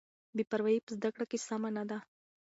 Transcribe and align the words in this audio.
بې 0.35 0.43
پروایي 0.49 0.79
په 0.85 0.91
زده 0.97 1.09
کړه 1.13 1.25
کې 1.31 1.37
سمه 1.47 1.69
نه 1.77 1.83
ده. 1.89 1.97